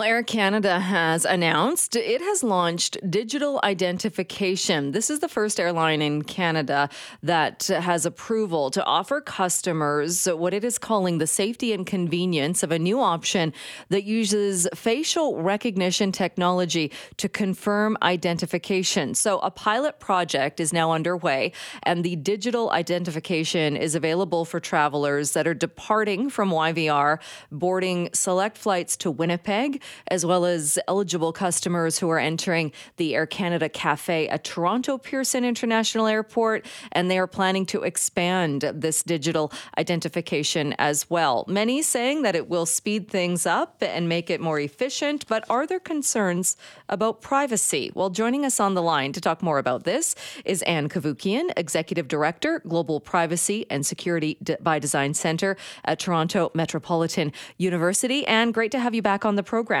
Air 0.00 0.22
Canada 0.22 0.78
has 0.78 1.24
announced 1.24 1.96
it 1.96 2.20
has 2.20 2.44
launched 2.44 2.98
digital 3.10 3.58
identification. 3.64 4.92
This 4.92 5.10
is 5.10 5.18
the 5.18 5.28
first 5.28 5.58
airline 5.58 6.00
in 6.00 6.22
Canada 6.22 6.88
that 7.24 7.66
has 7.66 8.06
approval 8.06 8.70
to 8.70 8.84
offer 8.84 9.20
customers 9.20 10.26
what 10.26 10.54
it 10.54 10.62
is 10.62 10.78
calling 10.78 11.18
the 11.18 11.26
safety 11.26 11.72
and 11.72 11.84
convenience 11.84 12.62
of 12.62 12.70
a 12.70 12.78
new 12.78 13.00
option 13.00 13.52
that 13.88 14.04
uses 14.04 14.68
facial 14.72 15.42
recognition 15.42 16.12
technology 16.12 16.92
to 17.16 17.28
confirm 17.28 17.96
identification. 18.00 19.16
So, 19.16 19.40
a 19.40 19.50
pilot 19.50 19.98
project 19.98 20.60
is 20.60 20.72
now 20.72 20.92
underway, 20.92 21.50
and 21.82 22.04
the 22.04 22.14
digital 22.14 22.70
identification 22.70 23.76
is 23.76 23.96
available 23.96 24.44
for 24.44 24.60
travelers 24.60 25.32
that 25.32 25.48
are 25.48 25.54
departing 25.54 26.30
from 26.30 26.50
YVR, 26.50 27.18
boarding 27.50 28.10
select 28.12 28.56
flights 28.56 28.96
to 28.98 29.10
Winnipeg 29.10 29.82
as 30.08 30.24
well 30.24 30.44
as 30.44 30.78
eligible 30.88 31.32
customers 31.32 31.98
who 31.98 32.08
are 32.10 32.18
entering 32.18 32.72
the 32.96 33.14
Air 33.14 33.26
Canada 33.26 33.68
Cafe 33.68 34.28
at 34.28 34.44
Toronto 34.44 34.98
Pearson 34.98 35.44
International 35.44 36.06
Airport. 36.06 36.66
And 36.92 37.10
they 37.10 37.18
are 37.18 37.26
planning 37.26 37.66
to 37.66 37.82
expand 37.82 38.62
this 38.74 39.02
digital 39.02 39.52
identification 39.76 40.74
as 40.78 41.08
well. 41.10 41.44
Many 41.48 41.82
saying 41.82 42.22
that 42.22 42.34
it 42.34 42.48
will 42.48 42.66
speed 42.66 43.08
things 43.08 43.46
up 43.46 43.76
and 43.80 44.08
make 44.08 44.30
it 44.30 44.40
more 44.40 44.60
efficient. 44.60 45.26
But 45.28 45.44
are 45.48 45.66
there 45.66 45.80
concerns 45.80 46.56
about 46.88 47.20
privacy? 47.20 47.90
Well, 47.94 48.10
joining 48.10 48.44
us 48.44 48.60
on 48.60 48.74
the 48.74 48.82
line 48.82 49.12
to 49.12 49.20
talk 49.20 49.42
more 49.42 49.58
about 49.58 49.84
this 49.84 50.14
is 50.44 50.62
Ann 50.62 50.88
Cavoukian, 50.88 51.50
Executive 51.56 52.08
Director, 52.08 52.60
Global 52.66 53.00
Privacy 53.00 53.66
and 53.70 53.84
Security 53.84 54.38
by 54.60 54.78
Design 54.78 55.14
Center 55.14 55.56
at 55.84 55.98
Toronto 55.98 56.50
Metropolitan 56.54 57.32
University. 57.56 58.26
And 58.26 58.52
great 58.52 58.72
to 58.72 58.78
have 58.78 58.94
you 58.94 59.02
back 59.02 59.24
on 59.24 59.36
the 59.36 59.42
program. 59.42 59.77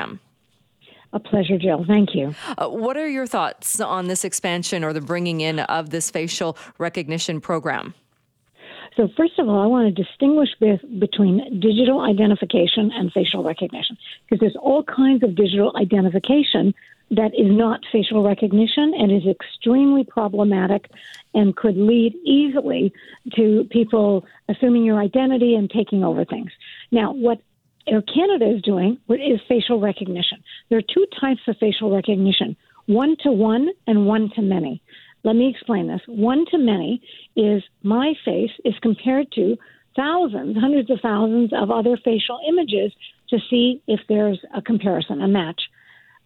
A 1.12 1.18
pleasure, 1.18 1.56
Jill. 1.56 1.84
Thank 1.86 2.14
you. 2.14 2.34
Uh, 2.58 2.68
what 2.68 2.96
are 2.96 3.08
your 3.08 3.26
thoughts 3.26 3.80
on 3.80 4.08
this 4.08 4.24
expansion 4.24 4.84
or 4.84 4.92
the 4.92 5.00
bringing 5.00 5.40
in 5.40 5.60
of 5.60 5.90
this 5.90 6.10
facial 6.10 6.56
recognition 6.76 7.40
program? 7.40 7.94
So, 8.96 9.08
first 9.16 9.38
of 9.38 9.48
all, 9.48 9.60
I 9.60 9.66
want 9.66 9.94
to 9.94 10.02
distinguish 10.02 10.48
with, 10.60 10.80
between 10.98 11.60
digital 11.60 12.00
identification 12.00 12.90
and 12.92 13.12
facial 13.12 13.42
recognition 13.44 13.96
because 14.24 14.40
there's 14.40 14.56
all 14.60 14.82
kinds 14.82 15.22
of 15.22 15.34
digital 15.34 15.72
identification 15.76 16.74
that 17.10 17.32
is 17.34 17.46
not 17.50 17.80
facial 17.90 18.22
recognition 18.22 18.92
and 18.98 19.10
is 19.10 19.26
extremely 19.26 20.04
problematic 20.04 20.90
and 21.32 21.56
could 21.56 21.76
lead 21.76 22.14
easily 22.24 22.92
to 23.34 23.66
people 23.70 24.26
assuming 24.48 24.84
your 24.84 25.00
identity 25.00 25.54
and 25.54 25.70
taking 25.70 26.04
over 26.04 26.24
things. 26.24 26.50
Now, 26.90 27.12
what 27.12 27.40
Air 27.88 28.02
Canada 28.02 28.54
is 28.54 28.62
doing 28.62 28.98
is 29.08 29.40
facial 29.48 29.80
recognition. 29.80 30.42
There 30.68 30.78
are 30.78 30.94
two 30.94 31.06
types 31.20 31.40
of 31.48 31.56
facial 31.58 31.94
recognition 31.94 32.56
one 32.86 33.16
to 33.22 33.30
one 33.30 33.68
and 33.86 34.06
one 34.06 34.30
to 34.34 34.42
many. 34.42 34.82
Let 35.24 35.36
me 35.36 35.48
explain 35.48 35.88
this. 35.88 36.00
One 36.06 36.44
to 36.50 36.58
many 36.58 37.02
is 37.36 37.62
my 37.82 38.14
face 38.24 38.50
is 38.64 38.74
compared 38.80 39.30
to 39.32 39.56
thousands, 39.96 40.56
hundreds 40.58 40.90
of 40.90 41.00
thousands 41.00 41.52
of 41.52 41.70
other 41.70 41.98
facial 42.02 42.40
images 42.48 42.92
to 43.30 43.38
see 43.50 43.82
if 43.86 44.00
there's 44.08 44.40
a 44.54 44.62
comparison, 44.62 45.20
a 45.20 45.28
match. 45.28 45.60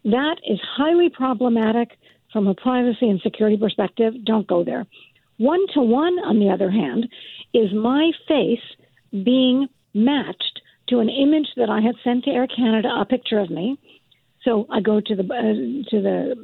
That 0.05 0.37
is 0.47 0.59
highly 0.77 1.09
problematic 1.09 1.97
from 2.31 2.47
a 2.47 2.55
privacy 2.55 3.09
and 3.09 3.19
security 3.21 3.57
perspective. 3.57 4.13
Don't 4.23 4.47
go 4.47 4.63
there. 4.63 4.85
One 5.37 5.65
to 5.73 5.81
one, 5.81 6.13
on 6.19 6.39
the 6.39 6.49
other 6.49 6.69
hand, 6.69 7.07
is 7.53 7.73
my 7.73 8.11
face 8.27 8.63
being 9.11 9.67
matched 9.93 10.52
to 10.93 10.99
an 10.99 11.09
image 11.09 11.47
that 11.57 11.69
I 11.69 11.81
had 11.81 11.95
sent 12.03 12.23
to 12.25 12.29
Air 12.29 12.47
Canada, 12.47 12.89
a 12.99 13.05
picture 13.05 13.39
of 13.39 13.49
me. 13.49 13.79
So 14.43 14.67
I 14.69 14.79
go 14.79 15.01
to 15.01 15.15
the 15.15 15.23
uh, 15.23 15.89
to 15.89 16.01
the 16.01 16.35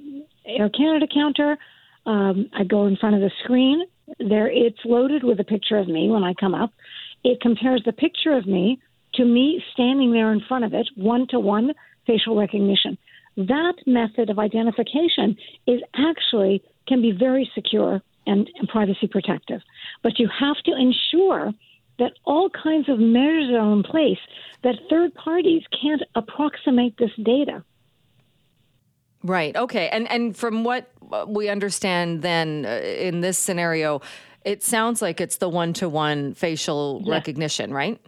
Air 0.45 0.69
Canada 0.69 1.05
counter. 1.14 1.58
Um, 2.05 2.50
I 2.53 2.64
go 2.64 2.88
in 2.88 2.97
front 2.97 3.16
of 3.16 3.22
the 3.22 3.31
screen. 3.44 3.83
There, 4.17 4.50
it's 4.52 4.80
loaded 4.86 5.23
with 5.23 5.39
a 5.39 5.44
picture 5.44 5.77
of 5.77 5.87
me 5.87 6.10
when 6.10 6.23
I 6.23 6.33
come 6.33 6.55
up. 6.55 6.71
It 7.23 7.42
compares 7.42 7.83
the 7.86 7.92
picture 7.92 8.36
of 8.36 8.48
me 8.48 8.80
to 9.15 9.26
me 9.26 9.61
standing 9.73 10.11
there 10.11 10.32
in 10.33 10.42
front 10.48 10.66
of 10.66 10.73
it, 10.73 10.87
one 10.95 11.27
to 11.30 11.39
one 11.39 11.73
facial 12.08 12.36
recognition. 12.36 12.98
That 13.37 13.73
method 13.86 14.30
of 14.31 14.39
identification 14.39 15.37
is 15.67 15.81
actually 15.95 16.64
can 16.87 17.02
be 17.02 17.11
very 17.11 17.49
secure 17.54 18.02
and, 18.26 18.49
and 18.58 18.67
privacy 18.67 19.08
protective, 19.08 19.61
but 20.02 20.17
you 20.17 20.27
have 20.39 20.58
to 20.66 20.71
ensure 20.71 21.52
that 21.99 22.14
all 22.26 22.49
kinds 22.49 22.89
of 22.89 22.99
measures 22.99 23.52
are 23.52 23.71
in 23.73 23.83
place 23.83 24.17
that 24.64 24.76
third 24.89 25.14
parties 25.14 25.64
can't 25.82 26.02
approximate 26.15 26.98
this 26.98 27.11
data. 27.23 27.64
Right. 29.23 29.55
Okay. 29.55 29.89
And 29.89 30.10
and 30.10 30.36
from 30.36 30.64
what 30.64 30.92
we 31.27 31.49
understand, 31.49 32.21
then 32.21 32.65
uh, 32.65 32.70
in 32.70 33.21
this 33.21 33.37
scenario, 33.37 34.02
it 34.45 34.64
sounds 34.64 35.02
like 35.02 35.20
it's 35.20 35.37
the 35.37 35.49
one-to-one 35.49 36.33
facial 36.33 37.02
yes. 37.04 37.11
recognition, 37.11 37.73
right? 37.73 37.99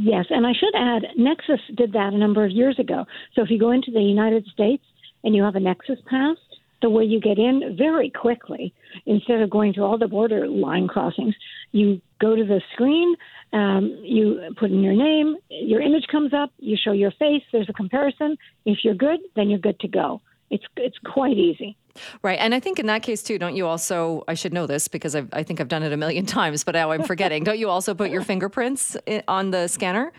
Yes, 0.00 0.26
and 0.30 0.46
I 0.46 0.52
should 0.52 0.74
add, 0.76 1.06
Nexus 1.16 1.60
did 1.74 1.92
that 1.94 2.12
a 2.12 2.18
number 2.18 2.44
of 2.44 2.52
years 2.52 2.78
ago. 2.78 3.04
So 3.34 3.42
if 3.42 3.50
you 3.50 3.58
go 3.58 3.72
into 3.72 3.90
the 3.90 4.00
United 4.00 4.46
States 4.46 4.84
and 5.24 5.34
you 5.34 5.42
have 5.42 5.56
a 5.56 5.60
Nexus 5.60 5.98
pass, 6.06 6.36
the 6.82 6.88
way 6.88 7.02
you 7.02 7.20
get 7.20 7.36
in 7.36 7.74
very 7.76 8.08
quickly, 8.08 8.72
instead 9.06 9.40
of 9.40 9.50
going 9.50 9.72
through 9.72 9.84
all 9.84 9.98
the 9.98 10.06
border 10.06 10.46
line 10.46 10.86
crossings, 10.86 11.34
you 11.72 12.00
go 12.20 12.36
to 12.36 12.44
the 12.44 12.60
screen, 12.72 13.14
um, 13.52 13.98
you 14.02 14.40
put 14.56 14.70
in 14.70 14.82
your 14.82 14.94
name, 14.94 15.36
your 15.48 15.80
image 15.80 16.06
comes 16.10 16.32
up, 16.34 16.50
you 16.58 16.76
show 16.76 16.92
your 16.92 17.12
face, 17.12 17.42
there's 17.52 17.68
a 17.68 17.72
comparison. 17.72 18.36
If 18.64 18.78
you're 18.84 18.94
good, 18.94 19.20
then 19.36 19.48
you're 19.48 19.58
good 19.58 19.80
to 19.80 19.88
go. 19.88 20.20
It's 20.50 20.64
it's 20.76 20.96
quite 21.04 21.36
easy. 21.36 21.76
Right, 22.22 22.38
and 22.38 22.54
I 22.54 22.60
think 22.60 22.78
in 22.78 22.86
that 22.86 23.02
case 23.02 23.22
too, 23.22 23.38
don't 23.38 23.56
you 23.56 23.66
also? 23.66 24.24
I 24.28 24.34
should 24.34 24.52
know 24.52 24.66
this 24.66 24.88
because 24.88 25.14
I've, 25.14 25.28
I 25.32 25.42
think 25.42 25.60
I've 25.60 25.68
done 25.68 25.82
it 25.82 25.92
a 25.92 25.96
million 25.96 26.26
times, 26.38 26.64
but 26.64 26.74
now 26.74 26.90
I'm 26.90 27.02
forgetting. 27.02 27.44
don't 27.44 27.58
you 27.58 27.68
also 27.68 27.94
put 27.94 28.10
your 28.10 28.22
fingerprints 28.22 28.96
on 29.26 29.50
the 29.50 29.68
scanner? 29.68 30.12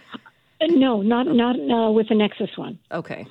No, 0.61 1.01
not 1.01 1.27
not 1.27 1.55
uh, 1.55 1.91
with 1.91 2.09
the 2.09 2.15
Nexus 2.15 2.49
one. 2.57 2.77
Okay, 2.91 3.25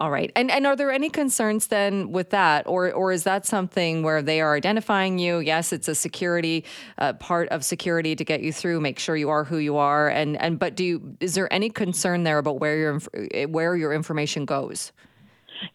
all 0.00 0.12
right. 0.12 0.30
And 0.36 0.48
and 0.50 0.64
are 0.64 0.76
there 0.76 0.92
any 0.92 1.10
concerns 1.10 1.66
then 1.66 2.12
with 2.12 2.30
that, 2.30 2.68
or 2.68 2.92
or 2.92 3.10
is 3.10 3.24
that 3.24 3.44
something 3.46 4.04
where 4.04 4.22
they 4.22 4.40
are 4.40 4.54
identifying 4.54 5.18
you? 5.18 5.40
Yes, 5.40 5.72
it's 5.72 5.88
a 5.88 5.94
security 5.94 6.64
uh, 6.98 7.14
part 7.14 7.48
of 7.48 7.64
security 7.64 8.14
to 8.14 8.24
get 8.24 8.40
you 8.40 8.52
through, 8.52 8.80
make 8.80 9.00
sure 9.00 9.16
you 9.16 9.28
are 9.28 9.42
who 9.42 9.58
you 9.58 9.76
are, 9.76 10.08
and 10.08 10.40
and 10.40 10.58
but 10.60 10.76
do 10.76 10.84
you 10.84 11.16
is 11.18 11.34
there 11.34 11.52
any 11.52 11.68
concern 11.68 12.22
there 12.22 12.38
about 12.38 12.60
where 12.60 12.76
your 12.76 13.48
where 13.48 13.74
your 13.74 13.92
information 13.92 14.44
goes? 14.44 14.92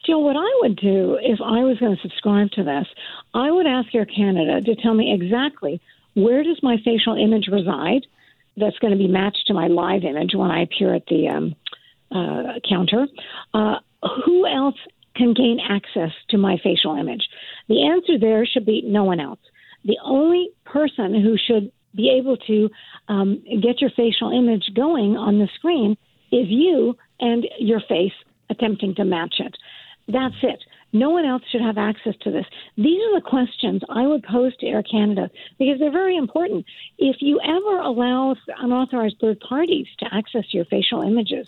Jill, 0.05 0.23
what 0.23 0.37
I 0.37 0.59
would 0.61 0.77
do 0.77 1.17
if 1.21 1.39
I 1.41 1.65
was 1.65 1.77
going 1.79 1.93
to 1.93 2.01
subscribe 2.01 2.51
to 2.51 2.63
this, 2.63 2.87
I 3.33 3.51
would 3.51 3.67
ask 3.67 3.93
Air 3.93 4.05
Canada 4.05 4.61
to 4.61 4.75
tell 4.75 4.93
me 4.93 5.13
exactly 5.13 5.81
where 6.13 6.43
does 6.43 6.59
my 6.63 6.77
facial 6.85 7.15
image 7.15 7.47
reside 7.51 8.05
that's 8.55 8.77
going 8.79 8.91
to 8.91 8.97
be 8.97 9.09
matched 9.09 9.47
to 9.47 9.53
my 9.53 9.67
live 9.67 10.05
image 10.05 10.31
when 10.33 10.49
I 10.49 10.61
appear 10.61 10.93
at 10.93 11.05
the 11.07 11.27
um, 11.27 11.55
uh, 12.11 12.59
counter. 12.69 13.07
Uh, 13.53 13.79
who 14.25 14.47
else 14.47 14.75
can 15.15 15.33
gain 15.33 15.59
access 15.59 16.11
to 16.29 16.37
my 16.37 16.57
facial 16.63 16.95
image? 16.95 17.27
The 17.69 17.85
answer 17.85 18.19
there 18.19 18.45
should 18.45 18.65
be 18.65 18.81
no 18.85 19.03
one 19.03 19.19
else. 19.19 19.39
The 19.85 19.97
only 20.03 20.49
person 20.65 21.13
who 21.21 21.37
should 21.37 21.71
be 21.95 22.09
able 22.09 22.37
to 22.37 22.69
um, 23.07 23.43
get 23.61 23.81
your 23.81 23.91
facial 23.91 24.31
image 24.31 24.71
going 24.75 25.15
on 25.15 25.39
the 25.39 25.49
screen 25.55 25.97
is 26.31 26.47
you 26.47 26.97
and 27.19 27.45
your 27.59 27.81
face 27.87 28.13
attempting 28.49 28.95
to 28.95 29.05
match 29.05 29.35
it. 29.39 29.55
That's 30.07 30.35
it. 30.41 30.59
No 30.91 31.09
one 31.09 31.25
else 31.25 31.41
should 31.51 31.61
have 31.61 31.77
access 31.77 32.13
to 32.21 32.31
this. 32.31 32.45
These 32.77 33.01
are 33.01 33.19
the 33.19 33.27
questions 33.27 33.81
I 33.89 34.05
would 34.05 34.23
pose 34.23 34.55
to 34.57 34.67
Air 34.67 34.83
Canada 34.83 35.29
because 35.57 35.79
they're 35.79 35.91
very 35.91 36.17
important. 36.17 36.65
If 36.99 37.17
you 37.19 37.39
ever 37.43 37.79
allow 37.79 38.35
unauthorized 38.59 39.15
third 39.19 39.39
parties 39.39 39.87
to 39.99 40.05
access 40.13 40.53
your 40.53 40.65
facial 40.65 41.01
images, 41.01 41.47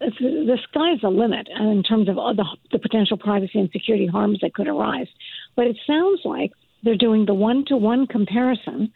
the 0.00 0.58
sky's 0.70 1.00
the 1.02 1.08
limit 1.08 1.48
in 1.58 1.82
terms 1.82 2.08
of 2.08 2.16
the, 2.16 2.44
the 2.72 2.78
potential 2.78 3.16
privacy 3.16 3.58
and 3.58 3.70
security 3.70 4.06
harms 4.06 4.38
that 4.42 4.54
could 4.54 4.68
arise. 4.68 5.08
But 5.56 5.66
it 5.66 5.76
sounds 5.86 6.20
like 6.24 6.52
they're 6.82 6.96
doing 6.96 7.26
the 7.26 7.34
one 7.34 7.64
to 7.66 7.76
one 7.76 8.06
comparison 8.06 8.92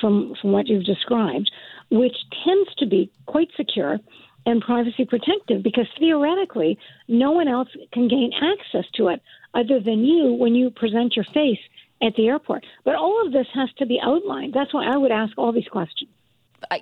from, 0.00 0.34
from 0.40 0.52
what 0.52 0.66
you've 0.68 0.84
described, 0.84 1.50
which 1.90 2.16
tends 2.44 2.74
to 2.78 2.86
be 2.86 3.10
quite 3.26 3.48
secure 3.56 3.98
and 4.46 4.62
privacy 4.62 5.04
protective 5.04 5.62
because 5.62 5.86
theoretically, 5.98 6.78
no 7.06 7.32
one 7.32 7.48
else 7.48 7.68
can 7.92 8.08
gain 8.08 8.30
access 8.34 8.90
to 8.94 9.08
it 9.08 9.20
other 9.54 9.80
than 9.80 10.04
you 10.04 10.32
when 10.32 10.54
you 10.54 10.70
present 10.70 11.16
your 11.16 11.24
face 11.34 11.58
at 12.02 12.14
the 12.16 12.28
airport. 12.28 12.64
But 12.84 12.94
all 12.94 13.26
of 13.26 13.32
this 13.32 13.46
has 13.54 13.68
to 13.78 13.86
be 13.86 14.00
outlined. 14.02 14.54
That's 14.54 14.72
why 14.72 14.86
I 14.86 14.96
would 14.96 15.10
ask 15.10 15.36
all 15.36 15.52
these 15.52 15.68
questions. 15.68 16.10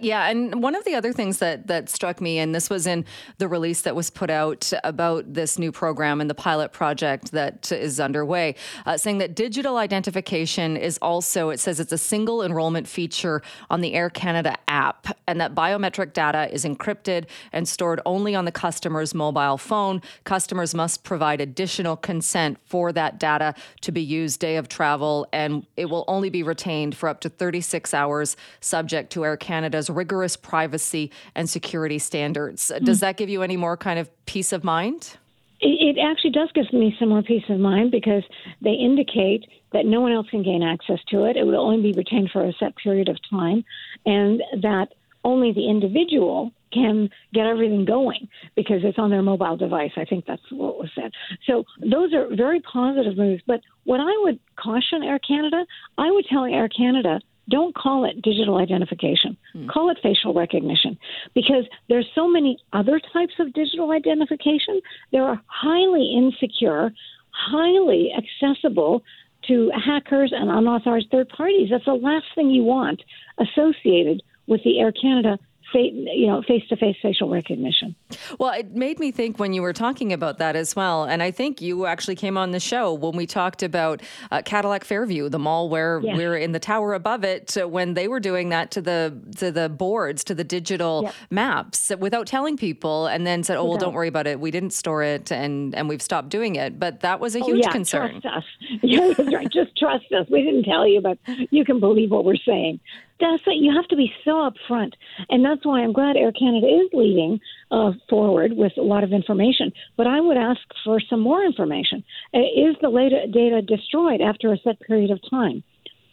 Yeah, 0.00 0.28
and 0.28 0.62
one 0.62 0.74
of 0.74 0.84
the 0.84 0.94
other 0.94 1.12
things 1.12 1.38
that 1.38 1.66
that 1.66 1.90
struck 1.90 2.20
me, 2.20 2.38
and 2.38 2.54
this 2.54 2.70
was 2.70 2.86
in 2.86 3.04
the 3.38 3.46
release 3.46 3.82
that 3.82 3.94
was 3.94 4.08
put 4.08 4.30
out 4.30 4.72
about 4.82 5.34
this 5.34 5.58
new 5.58 5.70
program 5.70 6.20
and 6.20 6.30
the 6.30 6.34
pilot 6.34 6.72
project 6.72 7.32
that 7.32 7.70
is 7.70 8.00
underway, 8.00 8.54
uh, 8.86 8.96
saying 8.96 9.18
that 9.18 9.34
digital 9.34 9.76
identification 9.76 10.78
is 10.78 10.98
also. 11.02 11.50
It 11.50 11.60
says 11.60 11.78
it's 11.78 11.92
a 11.92 11.98
single 11.98 12.42
enrollment 12.42 12.88
feature 12.88 13.42
on 13.68 13.82
the 13.82 13.92
Air 13.92 14.08
Canada 14.08 14.56
app, 14.66 15.16
and 15.26 15.40
that 15.40 15.54
biometric 15.54 16.14
data 16.14 16.52
is 16.52 16.64
encrypted 16.64 17.26
and 17.52 17.68
stored 17.68 18.00
only 18.06 18.34
on 18.34 18.46
the 18.46 18.52
customer's 18.52 19.14
mobile 19.14 19.58
phone. 19.58 20.00
Customers 20.24 20.74
must 20.74 21.04
provide 21.04 21.40
additional 21.40 21.96
consent 21.96 22.58
for 22.64 22.92
that 22.92 23.18
data 23.20 23.54
to 23.82 23.92
be 23.92 24.00
used 24.00 24.40
day 24.40 24.56
of 24.56 24.68
travel, 24.68 25.28
and 25.34 25.66
it 25.76 25.90
will 25.90 26.04
only 26.08 26.30
be 26.30 26.42
retained 26.42 26.96
for 26.96 27.10
up 27.10 27.20
to 27.20 27.28
36 27.28 27.92
hours, 27.92 28.38
subject 28.60 29.12
to 29.12 29.24
Air 29.24 29.36
Canada 29.36 29.65
Canada's 29.66 29.90
rigorous 29.90 30.36
privacy 30.36 31.10
and 31.34 31.50
security 31.50 31.98
standards. 31.98 32.70
Mm. 32.72 32.84
Does 32.84 33.00
that 33.00 33.16
give 33.16 33.28
you 33.28 33.42
any 33.42 33.56
more 33.56 33.76
kind 33.76 33.98
of 33.98 34.08
peace 34.26 34.52
of 34.52 34.62
mind? 34.62 35.16
It 35.60 35.96
actually 35.98 36.30
does 36.30 36.50
give 36.54 36.70
me 36.72 36.94
some 36.98 37.08
more 37.08 37.22
peace 37.22 37.44
of 37.48 37.58
mind 37.58 37.90
because 37.90 38.22
they 38.60 38.72
indicate 38.72 39.44
that 39.72 39.86
no 39.86 40.00
one 40.00 40.12
else 40.12 40.28
can 40.30 40.42
gain 40.42 40.62
access 40.62 40.98
to 41.08 41.24
it. 41.24 41.36
It 41.36 41.44
will 41.44 41.58
only 41.58 41.80
be 41.80 41.96
retained 41.96 42.30
for 42.30 42.44
a 42.44 42.52
set 42.60 42.76
period 42.76 43.08
of 43.08 43.16
time, 43.28 43.64
and 44.04 44.42
that 44.62 44.88
only 45.24 45.52
the 45.52 45.68
individual 45.68 46.52
can 46.72 47.08
get 47.32 47.46
everything 47.46 47.86
going 47.86 48.28
because 48.54 48.84
it's 48.84 48.98
on 48.98 49.10
their 49.10 49.22
mobile 49.22 49.56
device. 49.56 49.92
I 49.96 50.04
think 50.04 50.26
that's 50.26 50.42
what 50.50 50.78
was 50.78 50.90
said. 50.94 51.10
So 51.46 51.64
those 51.80 52.12
are 52.12 52.28
very 52.36 52.60
positive 52.60 53.16
moves. 53.16 53.42
But 53.46 53.60
what 53.84 53.98
I 53.98 54.12
would 54.24 54.38
caution 54.56 55.02
Air 55.02 55.18
Canada, 55.18 55.64
I 55.96 56.10
would 56.10 56.26
tell 56.30 56.44
Air 56.44 56.68
Canada 56.68 57.20
don't 57.48 57.74
call 57.74 58.04
it 58.04 58.22
digital 58.22 58.56
identification. 58.58 59.36
Hmm. 59.52 59.68
Call 59.68 59.90
it 59.90 59.98
facial 60.02 60.34
recognition 60.34 60.98
because 61.34 61.64
there's 61.88 62.06
so 62.14 62.28
many 62.28 62.58
other 62.72 63.00
types 63.12 63.34
of 63.38 63.52
digital 63.52 63.92
identification. 63.92 64.80
They 65.12 65.18
are 65.18 65.40
highly 65.46 66.14
insecure, 66.16 66.92
highly 67.30 68.10
accessible 68.16 69.02
to 69.48 69.70
hackers 69.72 70.32
and 70.34 70.50
unauthorized 70.50 71.08
third 71.10 71.28
parties. 71.28 71.68
That's 71.70 71.84
the 71.84 71.92
last 71.92 72.26
thing 72.34 72.50
you 72.50 72.64
want 72.64 73.02
associated 73.38 74.22
with 74.46 74.62
the 74.64 74.80
Air 74.80 74.92
Canada 74.92 75.38
you 75.82 76.26
know, 76.26 76.42
face-to-face 76.42 76.96
facial 77.02 77.28
recognition. 77.28 77.94
Well, 78.38 78.52
it 78.52 78.74
made 78.74 78.98
me 78.98 79.10
think 79.10 79.38
when 79.38 79.52
you 79.52 79.62
were 79.62 79.72
talking 79.72 80.12
about 80.12 80.38
that 80.38 80.56
as 80.56 80.74
well, 80.74 81.04
and 81.04 81.22
I 81.22 81.30
think 81.30 81.60
you 81.60 81.86
actually 81.86 82.16
came 82.16 82.36
on 82.36 82.50
the 82.50 82.60
show 82.60 82.94
when 82.94 83.16
we 83.16 83.26
talked 83.26 83.62
about 83.62 84.02
uh, 84.30 84.42
Cadillac 84.42 84.84
Fairview, 84.84 85.28
the 85.28 85.38
mall 85.38 85.68
where 85.68 86.00
yeah. 86.02 86.16
we're 86.16 86.36
in 86.36 86.52
the 86.52 86.58
tower 86.58 86.94
above 86.94 87.24
it, 87.24 87.56
uh, 87.56 87.68
when 87.68 87.94
they 87.94 88.08
were 88.08 88.20
doing 88.20 88.48
that 88.50 88.70
to 88.72 88.82
the 88.82 89.18
to 89.36 89.50
the 89.50 89.68
boards, 89.68 90.24
to 90.24 90.34
the 90.34 90.44
digital 90.44 91.02
yeah. 91.04 91.12
maps, 91.30 91.92
without 91.98 92.26
telling 92.26 92.56
people, 92.56 93.06
and 93.06 93.26
then 93.26 93.42
said, 93.42 93.56
"Oh, 93.56 93.64
well, 93.64 93.78
don't 93.78 93.94
worry 93.94 94.08
about 94.08 94.26
it. 94.26 94.40
We 94.40 94.50
didn't 94.50 94.70
store 94.70 95.02
it, 95.02 95.30
and 95.30 95.74
and 95.74 95.88
we've 95.88 96.02
stopped 96.02 96.28
doing 96.28 96.56
it." 96.56 96.78
But 96.78 97.00
that 97.00 97.20
was 97.20 97.36
a 97.36 97.40
oh, 97.40 97.46
huge 97.46 97.64
yeah, 97.64 97.72
concern. 97.72 98.20
Trust 98.20 98.36
us. 98.36 98.44
Yeah, 98.82 99.12
right. 99.32 99.50
Just 99.50 99.76
trust 99.76 100.12
us. 100.12 100.26
We 100.30 100.42
didn't 100.42 100.64
tell 100.64 100.86
you, 100.86 101.00
but 101.00 101.18
you 101.50 101.64
can 101.64 101.80
believe 101.80 102.10
what 102.10 102.24
we're 102.24 102.36
saying 102.36 102.78
that's 103.20 103.42
it. 103.46 103.56
You 103.56 103.74
have 103.74 103.88
to 103.88 103.96
be 103.96 104.12
so 104.24 104.50
upfront, 104.50 104.92
and 105.30 105.44
that's 105.44 105.64
why 105.64 105.80
I'm 105.80 105.92
glad 105.92 106.16
Air 106.16 106.32
Canada 106.32 106.66
is 106.66 106.88
leading 106.92 107.40
uh, 107.70 107.92
forward 108.10 108.52
with 108.54 108.72
a 108.76 108.82
lot 108.82 109.04
of 109.04 109.12
information. 109.12 109.72
But 109.96 110.06
I 110.06 110.20
would 110.20 110.36
ask 110.36 110.60
for 110.84 111.00
some 111.00 111.20
more 111.20 111.44
information. 111.44 112.04
Uh, 112.34 112.40
is 112.40 112.76
the 112.80 112.90
data 113.32 113.62
destroyed 113.62 114.20
after 114.20 114.52
a 114.52 114.58
set 114.58 114.80
period 114.80 115.10
of 115.10 115.20
time? 115.30 115.62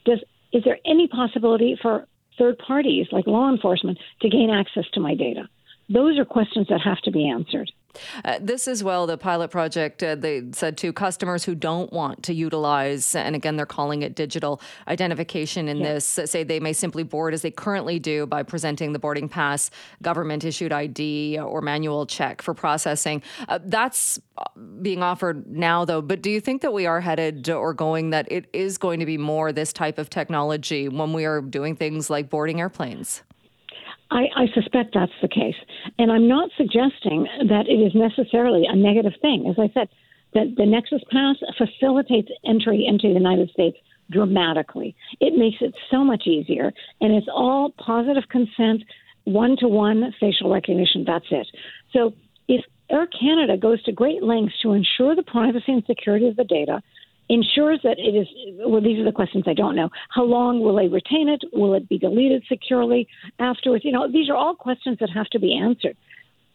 Does 0.06 0.20
is 0.54 0.64
there 0.64 0.78
any 0.86 1.08
possibility 1.08 1.78
for 1.82 2.08
third 2.38 2.58
parties 2.60 3.08
like 3.12 3.28
law 3.28 3.50
enforcement 3.52 3.98
to 4.22 4.30
gain 4.30 4.50
access 4.50 4.86
to 4.94 5.00
my 5.00 5.16
data? 5.16 5.50
Those 5.90 6.18
are 6.18 6.26
questions 6.26 6.68
that 6.70 6.82
have 6.82 7.00
to 7.02 7.12
be 7.12 7.28
answered. 7.28 7.72
Uh, 8.26 8.40
this 8.42 8.68
as 8.68 8.84
well, 8.84 9.06
the 9.06 9.18
pilot 9.18 9.50
project, 9.50 10.04
uh, 10.04 10.16
they 10.16 10.44
said 10.52 10.78
to 10.78 10.92
customers 10.94 11.44
who 11.44 11.56
don't 11.56 11.92
want 11.94 12.24
to 12.24 12.34
utilize, 12.34 13.16
and 13.16 13.36
again, 13.36 13.56
they're 13.56 13.66
calling 13.66 14.02
it 14.02 14.16
digital 14.16 14.62
identification 14.88 15.68
in 15.68 15.82
this, 15.82 16.20
say 16.26 16.44
they 16.44 16.60
may 16.60 16.74
simply 16.74 17.04
board 17.04 17.34
as 17.34 17.42
they 17.42 17.52
currently 17.52 18.00
do 18.00 18.26
by 18.26 18.44
presenting 18.44 18.94
the 18.94 19.00
boarding 19.00 19.30
pass, 19.30 19.70
government 20.02 20.44
issued 20.44 20.72
ID, 20.72 21.40
or 21.40 21.62
manual 21.62 22.06
check 22.06 22.42
for 22.42 22.54
processing. 22.54 23.22
Uh, 23.48 23.60
that's 23.64 24.20
uh, 24.38 24.44
being 24.82 25.04
offered 25.04 25.48
now, 25.48 25.86
though. 25.86 26.02
But 26.02 26.22
do 26.22 26.30
you 26.30 26.42
think 26.42 26.62
that 26.62 26.74
we 26.74 26.86
are 26.86 27.02
headed 27.02 27.50
or 27.50 27.74
going 27.74 28.10
that 28.12 28.32
it 28.32 28.48
is 28.54 28.78
going 28.78 29.00
to 29.00 29.06
be 29.06 29.18
more 29.18 29.52
this 29.52 29.74
type 29.74 29.98
of 29.98 30.10
technology 30.10 30.90
when 30.90 31.14
we 31.14 31.26
are 31.26 31.42
doing 31.42 31.76
things 31.76 32.10
like 32.10 32.30
boarding 32.30 32.60
airplanes? 32.60 33.24
I, 34.14 34.44
I 34.44 34.48
suspect 34.54 34.94
that's 34.94 35.12
the 35.22 35.28
case. 35.28 35.56
And 35.98 36.12
I'm 36.12 36.28
not 36.28 36.52
suggesting 36.56 37.28
that 37.50 37.66
it 37.68 37.82
is 37.82 37.94
necessarily 37.96 38.66
a 38.68 38.76
negative 38.76 39.14
thing. 39.22 39.48
As 39.50 39.56
I 39.58 39.74
said, 39.74 39.90
that 40.36 40.54
the 40.56 40.66
Nexus 40.66 41.02
Pass 41.12 41.38
facilitates 41.58 42.30
entry 42.46 42.86
into 42.88 43.08
the 43.08 43.16
United 43.16 43.50
States 43.50 43.78
dramatically. 44.12 44.96
It 45.20 45.36
makes 45.36 45.58
it 45.62 45.74
so 45.90 46.04
much 46.04 46.28
easier, 46.28 46.72
and 47.02 47.14
it's 47.14 47.28
all 47.32 47.74
positive 47.78 48.24
consent, 48.30 48.84
one 49.24 49.58
to 49.58 49.68
one 49.68 50.14
facial 50.20 50.52
recognition. 50.54 51.06
That's 51.06 51.26
it. 51.32 51.48
So 51.92 52.14
if 52.48 52.64
Air 52.92 53.08
Canada 53.08 53.58
goes 53.58 53.82
to 53.84 53.92
great 53.92 54.22
lengths 54.22 54.60
to 54.62 54.74
ensure 54.74 55.16
the 55.16 55.24
privacy 55.24 55.72
and 55.72 55.84
security 55.86 56.28
of 56.28 56.36
the 56.36 56.44
data, 56.44 56.84
ensures 57.30 57.80
that 57.84 57.98
it 58.00 58.16
is 58.16 58.28
well 58.66 58.82
these 58.82 59.00
are 59.00 59.06
the 59.06 59.12
questions 59.12 59.46
i 59.48 59.54
don't 59.54 59.76
know. 59.76 59.90
How 60.10 60.24
long 60.24 60.60
will 60.60 60.76
they 60.76 60.88
retain 60.88 61.30
it? 61.30 61.44
Will 61.54 61.74
it 61.74 61.88
be 61.88 61.98
deleted 61.98 62.44
securely 62.50 63.08
afterwards? 63.40 63.86
You 63.86 63.92
know 63.92 64.12
these 64.12 64.30
are 64.30 64.36
all 64.36 64.56
questions 64.56 64.98
that 65.00 65.10
have 65.10 65.28
to 65.28 65.40
be 65.40 65.58
answered. 65.58 65.98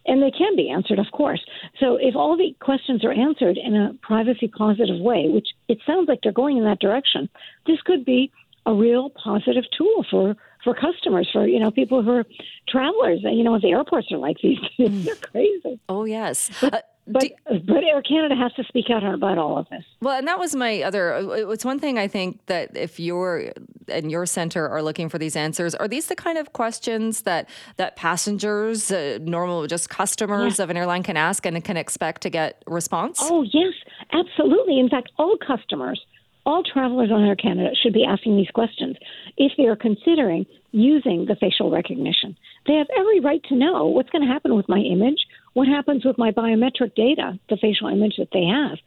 And 0.05 0.23
they 0.23 0.31
can 0.31 0.55
be 0.55 0.69
answered 0.69 0.99
of 0.99 1.07
course. 1.11 1.43
So 1.79 1.97
if 1.99 2.15
all 2.15 2.37
the 2.37 2.55
questions 2.59 3.03
are 3.03 3.11
answered 3.11 3.57
in 3.57 3.75
a 3.75 3.93
privacy 4.01 4.47
positive 4.47 4.99
way 4.99 5.27
which 5.29 5.47
it 5.67 5.79
sounds 5.85 6.07
like 6.07 6.19
they're 6.23 6.31
going 6.31 6.57
in 6.57 6.63
that 6.65 6.79
direction 6.79 7.29
this 7.65 7.81
could 7.81 8.05
be 8.05 8.31
a 8.65 8.73
real 8.73 9.09
positive 9.09 9.63
tool 9.75 10.05
for 10.09 10.35
for 10.63 10.73
customers, 10.73 11.29
for 11.31 11.47
you 11.47 11.59
know 11.59 11.71
people 11.71 12.03
who 12.03 12.11
are 12.11 12.25
travelers. 12.67 13.19
You 13.23 13.43
know, 13.43 13.59
the 13.59 13.69
airports 13.69 14.11
are 14.11 14.17
like 14.17 14.37
these. 14.41 14.59
Days; 14.77 15.05
they're 15.05 15.15
crazy. 15.15 15.79
Oh 15.87 16.05
yes. 16.05 16.51
Uh, 16.61 16.79
but 17.09 17.23
but 17.45 17.83
Air 17.83 18.01
Canada 18.01 18.35
has 18.35 18.53
to 18.53 18.63
speak 18.63 18.85
out 18.89 19.03
about 19.03 19.37
all 19.37 19.57
of 19.57 19.67
this. 19.69 19.83
Well, 20.01 20.17
and 20.17 20.27
that 20.27 20.39
was 20.39 20.55
my 20.55 20.81
other. 20.83 21.19
It's 21.51 21.65
one 21.65 21.79
thing 21.79 21.97
I 21.97 22.07
think 22.07 22.45
that 22.45 22.75
if 22.75 22.99
you're 22.99 23.51
and 23.87 24.11
your 24.11 24.25
center 24.25 24.67
are 24.69 24.81
looking 24.81 25.09
for 25.09 25.17
these 25.17 25.35
answers, 25.35 25.73
are 25.75 25.87
these 25.87 26.07
the 26.07 26.15
kind 26.15 26.37
of 26.37 26.53
questions 26.53 27.23
that 27.23 27.49
that 27.77 27.95
passengers, 27.95 28.91
uh, 28.91 29.19
normal 29.21 29.67
just 29.67 29.89
customers 29.89 30.59
of 30.59 30.69
an 30.69 30.77
airline, 30.77 31.03
can 31.03 31.17
ask 31.17 31.45
and 31.45 31.63
can 31.63 31.77
expect 31.77 32.21
to 32.21 32.29
get 32.29 32.63
response? 32.67 33.19
Oh 33.21 33.43
yes, 33.43 33.73
absolutely. 34.11 34.79
In 34.79 34.89
fact, 34.89 35.11
all 35.17 35.37
customers, 35.37 35.99
all 36.45 36.63
travelers 36.63 37.11
on 37.11 37.23
Air 37.23 37.35
Canada 37.35 37.71
should 37.81 37.93
be 37.93 38.05
asking 38.05 38.37
these 38.37 38.49
questions 38.53 38.95
if 39.37 39.51
they 39.57 39.65
are 39.65 39.75
considering 39.75 40.45
using 40.71 41.25
the 41.25 41.35
facial 41.35 41.71
recognition. 41.71 42.37
They 42.67 42.73
have 42.73 42.87
every 42.95 43.19
right 43.19 43.41
to 43.49 43.55
know 43.55 43.87
what's 43.87 44.09
going 44.09 44.21
to 44.25 44.31
happen 44.31 44.55
with 44.55 44.69
my 44.69 44.79
image 44.79 45.25
what 45.53 45.67
happens 45.67 46.05
with 46.05 46.17
my 46.17 46.31
biometric 46.31 46.95
data, 46.95 47.39
the 47.49 47.57
facial 47.57 47.87
image 47.87 48.15
that 48.17 48.29
they 48.31 48.45
have? 48.45 48.77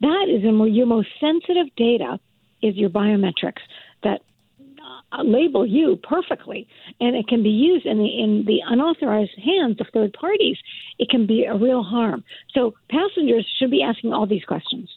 That 0.00 0.26
is 0.28 0.42
your 0.42 0.86
most 0.86 1.08
sensitive 1.20 1.66
data 1.76 2.18
is 2.62 2.76
your 2.76 2.90
biometrics 2.90 3.62
that 4.02 4.20
uh, 5.12 5.22
label 5.22 5.66
you 5.66 5.96
perfectly, 6.02 6.66
and 7.00 7.14
it 7.16 7.28
can 7.28 7.42
be 7.42 7.50
used 7.50 7.86
in 7.86 7.98
the 7.98 8.06
in 8.06 8.44
the 8.46 8.60
unauthorized 8.66 9.38
hands 9.44 9.80
of 9.80 9.86
third 9.92 10.12
parties. 10.12 10.56
It 10.98 11.08
can 11.10 11.26
be 11.26 11.44
a 11.44 11.54
real 11.54 11.82
harm. 11.82 12.24
So 12.54 12.74
passengers 12.88 13.46
should 13.58 13.70
be 13.70 13.82
asking 13.82 14.12
all 14.12 14.26
these 14.26 14.44
questions. 14.44 14.88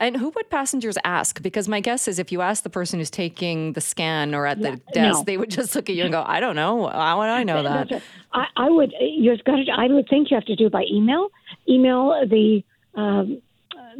And 0.00 0.16
who 0.16 0.30
would 0.30 0.50
passengers 0.50 0.96
ask? 1.04 1.42
Because 1.42 1.68
my 1.68 1.80
guess 1.80 2.08
is 2.08 2.18
if 2.18 2.32
you 2.32 2.40
ask 2.40 2.62
the 2.62 2.70
person 2.70 2.98
who's 2.98 3.10
taking 3.10 3.72
the 3.72 3.80
scan 3.80 4.34
or 4.34 4.46
at 4.46 4.60
the 4.60 4.80
desk, 4.92 5.18
no. 5.18 5.22
they 5.24 5.36
would 5.36 5.50
just 5.50 5.74
look 5.74 5.88
at 5.88 5.96
you 5.96 6.04
and 6.04 6.12
go, 6.12 6.22
"I 6.26 6.40
don't 6.40 6.56
know. 6.56 6.88
How 6.88 7.18
would 7.18 7.28
I 7.28 7.42
know 7.44 7.62
that?" 7.62 8.02
I, 8.32 8.46
I 8.56 8.70
would. 8.70 8.92
You've 9.00 9.44
got 9.44 9.56
to. 9.56 9.70
I 9.72 9.86
would 9.88 10.08
think 10.08 10.30
you 10.30 10.36
have 10.36 10.44
to 10.46 10.56
do 10.56 10.66
it 10.66 10.72
by 10.72 10.84
email. 10.90 11.28
Email 11.68 12.26
the. 12.26 12.62
Um, 12.94 13.42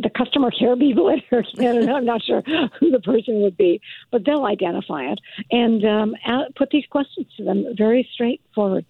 the 0.00 0.11
customer 0.11 0.50
care 0.50 0.76
people 0.76 1.11
Air 1.11 1.42
Canada. 1.57 1.92
I'm 1.97 2.04
not 2.04 2.23
sure 2.23 2.42
who 2.78 2.90
the 2.90 3.00
person 3.00 3.42
would 3.42 3.57
be, 3.57 3.80
but 4.11 4.25
they'll 4.25 4.45
identify 4.45 5.02
it 5.02 5.18
and 5.50 5.85
um, 5.85 6.14
put 6.54 6.71
these 6.71 6.87
questions 6.88 7.26
to 7.37 7.45
them 7.45 7.75
very 7.76 8.09
straightforward. 8.12 8.85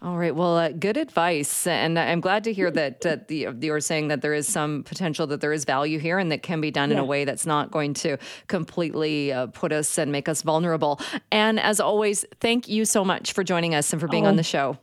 All 0.00 0.16
right. 0.16 0.34
Well, 0.34 0.56
uh, 0.56 0.68
good 0.70 0.96
advice, 0.96 1.66
and 1.66 1.98
I'm 1.98 2.20
glad 2.20 2.44
to 2.44 2.52
hear 2.52 2.70
that 2.70 3.04
uh, 3.04 3.16
the, 3.26 3.48
you're 3.60 3.80
saying 3.80 4.08
that 4.08 4.22
there 4.22 4.32
is 4.32 4.46
some 4.46 4.84
potential 4.84 5.26
that 5.26 5.40
there 5.40 5.52
is 5.52 5.64
value 5.64 5.98
here, 5.98 6.20
and 6.20 6.30
that 6.30 6.44
can 6.44 6.60
be 6.60 6.70
done 6.70 6.92
in 6.92 6.98
a 6.98 7.04
way 7.04 7.24
that's 7.24 7.46
not 7.46 7.72
going 7.72 7.94
to 7.94 8.16
completely 8.46 9.32
uh, 9.32 9.48
put 9.48 9.72
us 9.72 9.98
and 9.98 10.12
make 10.12 10.28
us 10.28 10.42
vulnerable. 10.42 11.00
And 11.32 11.58
as 11.58 11.80
always, 11.80 12.24
thank 12.40 12.68
you 12.68 12.84
so 12.84 13.04
much 13.04 13.32
for 13.32 13.42
joining 13.42 13.74
us 13.74 13.92
and 13.92 14.00
for 14.00 14.06
being 14.06 14.24
oh, 14.24 14.28
on 14.28 14.36
the 14.36 14.44
show. 14.44 14.78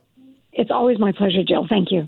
It's 0.52 0.70
always 0.70 0.98
my 0.98 1.12
pleasure, 1.12 1.42
Jill. 1.42 1.66
Thank 1.66 1.90
you. 1.90 2.06